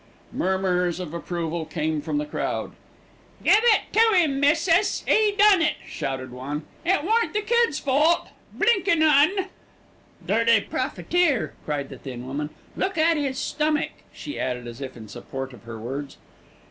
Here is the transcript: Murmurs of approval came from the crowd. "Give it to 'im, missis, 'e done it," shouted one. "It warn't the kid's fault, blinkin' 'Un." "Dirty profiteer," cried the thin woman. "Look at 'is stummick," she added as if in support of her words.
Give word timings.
Murmurs 0.33 0.99
of 0.99 1.13
approval 1.13 1.63
came 1.63 2.01
from 2.01 2.17
the 2.17 2.25
crowd. 2.25 2.71
"Give 3.43 3.59
it 3.61 3.81
to 3.93 4.15
'im, 4.15 4.39
missis, 4.39 5.03
'e 5.07 5.33
done 5.35 5.61
it," 5.61 5.75
shouted 5.87 6.31
one. 6.31 6.63
"It 6.83 7.03
warn't 7.03 7.35
the 7.35 7.41
kid's 7.41 7.77
fault, 7.77 8.29
blinkin' 8.51 9.03
'Un." 9.03 9.49
"Dirty 10.25 10.61
profiteer," 10.61 11.53
cried 11.65 11.89
the 11.89 11.99
thin 11.99 12.25
woman. 12.25 12.49
"Look 12.75 12.97
at 12.97 13.15
'is 13.15 13.37
stummick," 13.37 14.03
she 14.11 14.39
added 14.39 14.65
as 14.65 14.81
if 14.81 14.97
in 14.97 15.07
support 15.07 15.53
of 15.53 15.65
her 15.65 15.77
words. 15.79 16.17